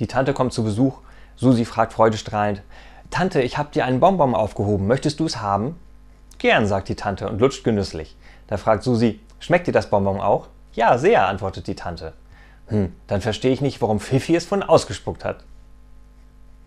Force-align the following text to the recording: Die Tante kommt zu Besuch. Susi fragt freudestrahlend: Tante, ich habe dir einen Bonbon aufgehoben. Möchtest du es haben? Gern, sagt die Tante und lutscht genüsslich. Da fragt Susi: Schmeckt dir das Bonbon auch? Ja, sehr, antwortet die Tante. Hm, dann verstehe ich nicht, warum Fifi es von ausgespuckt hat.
Die 0.00 0.06
Tante 0.06 0.34
kommt 0.34 0.52
zu 0.52 0.64
Besuch. 0.64 0.98
Susi 1.36 1.64
fragt 1.64 1.92
freudestrahlend: 1.92 2.62
Tante, 3.10 3.42
ich 3.42 3.58
habe 3.58 3.70
dir 3.72 3.84
einen 3.84 4.00
Bonbon 4.00 4.34
aufgehoben. 4.34 4.86
Möchtest 4.86 5.20
du 5.20 5.26
es 5.26 5.40
haben? 5.40 5.78
Gern, 6.38 6.66
sagt 6.66 6.88
die 6.88 6.96
Tante 6.96 7.28
und 7.28 7.40
lutscht 7.40 7.64
genüsslich. 7.64 8.16
Da 8.46 8.56
fragt 8.56 8.82
Susi: 8.82 9.20
Schmeckt 9.38 9.66
dir 9.66 9.72
das 9.72 9.90
Bonbon 9.90 10.20
auch? 10.20 10.48
Ja, 10.72 10.98
sehr, 10.98 11.28
antwortet 11.28 11.66
die 11.66 11.76
Tante. 11.76 12.14
Hm, 12.68 12.94
dann 13.06 13.20
verstehe 13.20 13.52
ich 13.52 13.60
nicht, 13.60 13.80
warum 13.82 14.00
Fifi 14.00 14.34
es 14.34 14.46
von 14.46 14.62
ausgespuckt 14.62 15.24
hat. 15.24 15.44